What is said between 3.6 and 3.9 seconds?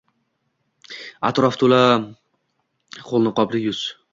юз